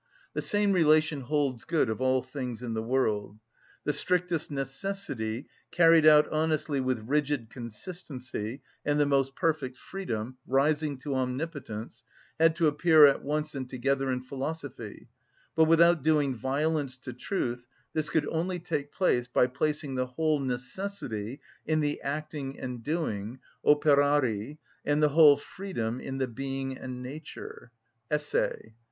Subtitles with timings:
[0.33, 3.37] The same relation holds good of all things in the world.
[3.83, 10.97] The strictest necessity, carried out honestly with rigid consistency, and the most perfect freedom, rising
[11.01, 12.03] to omnipotence,
[12.39, 15.07] had to appear at once and together in philosophy;
[15.55, 20.39] but, without doing violence to truth, this could only take place by placing the whole
[20.39, 27.03] necessity in the acting and doing (Operari), and the whole freedom in the being and
[27.03, 27.71] nature
[28.09, 28.73] (Esse).